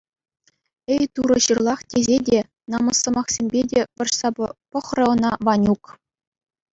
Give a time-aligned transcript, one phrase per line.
[0.95, 2.39] Эй, Турӑ, ҫырлах тесе те,
[2.75, 4.29] намӑс сӑмахсемпе те вӑрҫса
[4.71, 5.83] пӑхрӗ ӑна Ванюк.